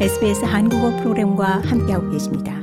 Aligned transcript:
SBS 0.00 0.44
한국어 0.44 0.90
프로그램과 0.96 1.60
함께하고 1.60 2.10
계십니다. 2.10 2.60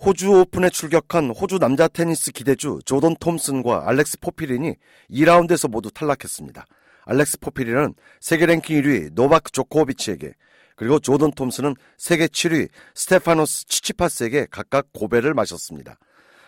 호주 0.00 0.30
오픈에 0.30 0.70
출격한 0.70 1.30
호주 1.30 1.58
남자 1.58 1.88
테니스 1.88 2.30
기대주 2.30 2.78
조던 2.84 3.16
톰슨과 3.16 3.88
알렉스 3.88 4.20
포피린이 4.20 4.76
2라운드에서 5.10 5.68
모두 5.68 5.90
탈락했습니다. 5.90 6.64
알렉스 7.06 7.40
포피린은 7.40 7.94
세계 8.20 8.46
랭킹 8.46 8.80
1위 8.80 9.14
노바크 9.14 9.50
조코비치에게 9.50 10.32
그리고 10.76 11.00
조던 11.00 11.32
톰슨은 11.32 11.74
세계 11.96 12.28
7위 12.28 12.68
스테파노스 12.94 13.66
치치파스에게 13.66 14.46
각각 14.48 14.86
고배를 14.94 15.34
마셨습니다. 15.34 15.98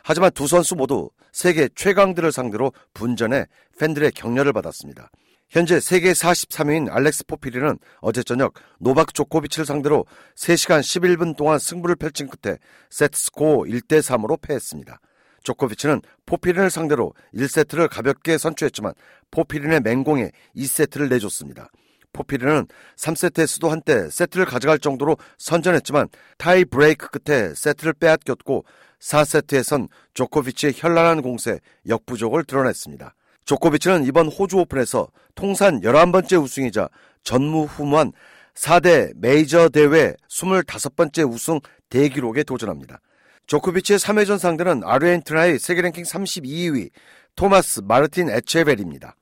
하지만 0.04 0.30
두 0.30 0.46
선수 0.46 0.76
모두 0.76 1.10
세계 1.32 1.68
최강들을 1.74 2.30
상대로 2.30 2.72
분전해 2.94 3.46
팬들의 3.80 4.12
격려를 4.12 4.52
받았습니다. 4.52 5.10
현재 5.50 5.80
세계 5.80 6.12
43위인 6.12 6.88
알렉스 6.92 7.26
포피린은 7.26 7.76
어제 8.00 8.22
저녁 8.22 8.54
노바크 8.78 9.12
조코비치를 9.12 9.66
상대로 9.66 10.06
3시간 10.36 10.78
11분 10.78 11.36
동안 11.36 11.58
승부를 11.58 11.96
펼친 11.96 12.28
끝에 12.28 12.56
세트스코어 12.90 13.64
1대 13.64 13.98
3으로 14.00 14.40
패했습니다. 14.40 15.00
조코비치는 15.42 16.02
포피린을 16.26 16.70
상대로 16.70 17.14
1세트를 17.34 17.88
가볍게 17.90 18.38
선취했지만 18.38 18.92
포피린의 19.32 19.80
맹공에 19.80 20.30
2세트를 20.54 21.08
내줬습니다. 21.08 21.68
포피린은 22.12 22.68
3세트에서도 22.96 23.68
한때 23.70 24.08
세트를 24.08 24.46
가져갈 24.46 24.78
정도로 24.78 25.16
선전했지만 25.38 26.08
타이 26.38 26.64
브레이크 26.64 27.08
끝에 27.08 27.54
세트를 27.56 27.94
빼앗겼고 27.94 28.64
4세트에선 29.00 29.88
조코비치의 30.14 30.74
현란한 30.76 31.22
공세, 31.22 31.58
역부족을 31.88 32.44
드러냈습니다. 32.44 33.14
조코비치는 33.44 34.04
이번 34.04 34.28
호주 34.28 34.58
오픈에서 34.58 35.08
통산 35.34 35.80
11번째 35.80 36.42
우승이자 36.42 36.88
전무후무한 37.24 38.12
4대 38.54 39.12
메이저 39.16 39.68
대회 39.68 40.14
25번째 40.28 41.30
우승 41.30 41.60
대기록에 41.88 42.42
도전합니다. 42.42 43.00
조코비치의 43.46 43.98
3회전 43.98 44.38
상대는 44.38 44.82
아르헨티나의 44.84 45.58
세계 45.58 45.82
랭킹 45.82 46.04
32위 46.04 46.90
토마스 47.34 47.80
마르틴 47.84 48.30
에체벨입니다. 48.30 49.16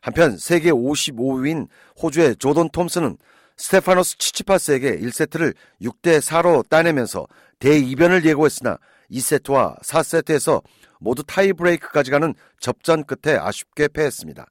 한편 0.00 0.36
세계 0.36 0.70
55위인 0.70 1.68
호주의 2.02 2.36
조던 2.36 2.70
톰슨은 2.70 3.16
스테파노스 3.56 4.18
치치파스에게 4.18 4.98
1세트를 4.98 5.54
6대 5.80 6.20
4로 6.20 6.68
따내면서 6.68 7.26
대이변을 7.62 8.24
예고했으나 8.24 8.78
2세트와 9.10 9.80
4세트에서 9.82 10.62
모두 10.98 11.22
타이브레이크까지 11.22 12.10
가는 12.10 12.34
접전 12.58 13.04
끝에 13.04 13.36
아쉽게 13.38 13.88
패했습니다. 13.88 14.46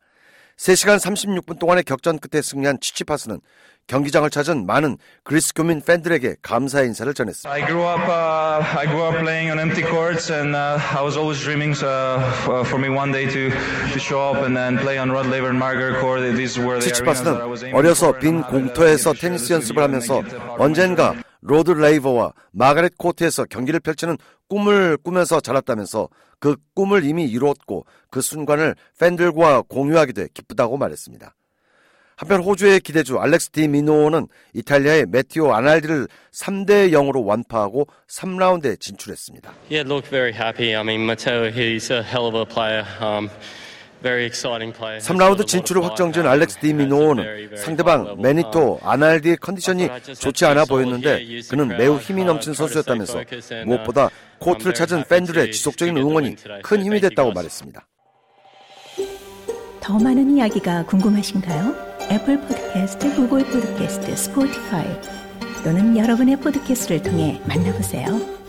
3시간 0.58 0.98
36분 0.98 1.60
동안의 1.60 1.84
격전 1.84 2.20
끝에 2.20 2.42
승리한 2.42 2.80
치치파스는 2.80 3.42
경기장을 3.88 4.30
찾은 4.30 4.66
많은 4.66 4.98
그리스 5.24 5.54
교민 5.54 5.82
팬들에게 5.82 6.36
감사 6.42 6.84
인사를 6.84 7.14
전했습니다. 7.14 7.52
I 7.52 7.66
grew 7.66 7.84
up, 7.84 8.00
uh, 8.04 8.80
I 8.80 8.86
grew 8.86 9.04
up 9.04 9.18
playing 9.20 9.52
on 9.52 9.60
empty 9.60 9.84
courts, 9.84 10.32
and 10.32 10.56
uh, 10.56 10.80
I 10.80 11.04
was 11.04 11.18
always 11.18 11.42
dreaming 11.44 11.76
uh, 11.84 12.64
for 12.64 12.80
me 12.80 12.88
one 12.88 13.12
day 13.12 13.26
to 13.28 13.50
to 13.50 14.00
show 14.00 14.22
up 14.22 14.46
and 14.46 14.56
then 14.56 14.78
play 14.78 15.00
on 15.00 15.12
Rod 15.12 15.28
Laver 15.28 15.50
and 15.50 15.60
Margaret 15.60 16.00
Court. 16.00 16.22
These 16.38 16.62
were 16.62 16.80
the 16.80 16.94
arenas 16.94 17.24
that 17.26 17.42
I 17.42 17.50
was 17.50 17.66
치치파스는 17.66 17.74
어려서. 17.74 18.14
빈 18.20 18.44
공터에서 18.44 19.14
테니스 19.14 19.52
연습을 19.52 19.82
하면서 19.84 20.22
언젠가 20.60 21.16
로드 21.42 21.72
레이버와 21.72 22.34
마가렛 22.52 22.98
코트에서 22.98 23.46
경기를 23.46 23.80
펼치는 23.80 24.18
꿈을 24.48 24.98
꾸면서 24.98 25.40
자랐다면서 25.40 26.10
그 26.40 26.56
꿈을 26.74 27.04
이미 27.06 27.26
이루었고 27.26 27.86
그 28.10 28.22
순간을 28.22 28.76
팬들과 29.00 29.64
공유하게 29.64 30.14
돼 30.14 30.28
기쁘다고 30.34 30.78
말했습니다. 30.78 31.36
한편 32.16 32.42
호주의 32.42 32.80
기대주 32.80 33.18
알렉스 33.18 33.50
디 33.50 33.68
미노는 33.68 34.28
이탈리아의 34.54 35.08
마테오 35.08 35.52
아날디를 35.54 36.08
3대 36.32 36.92
0으로 36.92 37.26
완파하고 37.26 37.88
3라운드에 38.08 38.80
진출했습니다. 38.80 39.52
Yeah, 39.72 39.90
look, 39.90 40.08
very 40.08 40.32
happy. 40.32 40.76
I 40.76 40.82
mean, 40.82 41.04
Matteo, 41.04 41.50
he's 41.50 41.90
a 41.90 42.04
hell 42.04 42.28
of 42.28 42.36
a 42.36 42.46
player. 42.46 42.86
Um. 43.00 43.30
3라운드 44.04 45.46
진출을 45.46 45.84
확정지은 45.84 46.26
알렉스 46.26 46.60
디 46.60 46.74
미노는 46.74 47.56
상대방 47.56 48.16
마테오 48.20 48.80
아날디의 48.84 49.38
컨디션이 49.38 49.90
좋지 50.20 50.46
않아 50.46 50.66
보였는데 50.66 51.42
그는 51.50 51.68
매우 51.68 51.98
힘이 51.98 52.24
넘치는 52.24 52.56
선수였다면서 52.56 53.24
무엇보다 53.66 54.10
코트를 54.40 54.74
찾은 54.74 55.04
팬들의 55.08 55.52
지속적인 55.52 55.96
응원이 55.98 56.36
큰 56.64 56.84
힘이 56.84 57.00
됐다고 57.00 57.32
말했습니다. 57.32 57.86
더 59.80 60.00
많은 60.00 60.38
이야기가 60.38 60.86
궁금하신가요? 60.86 61.92
애플 62.12 62.40
포드캐스트, 62.42 63.16
구글 63.16 63.44
포드캐스트, 63.46 64.16
스포티파이 64.16 64.86
또는 65.64 65.98
여러분의 65.98 66.38
포드캐스트를 66.38 67.02
통해 67.02 67.42
만나보세요. 67.46 68.41